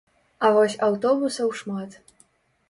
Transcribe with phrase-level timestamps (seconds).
[0.47, 1.95] А вось аўтобусаў шмат.